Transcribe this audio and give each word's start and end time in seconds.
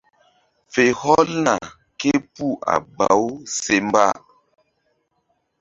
Fe 0.71 0.83
hɔlna 1.01 1.53
képuh 1.99 2.57
a 2.73 2.75
baw 2.97 3.21
se 3.59 3.75
mba. 3.87 4.05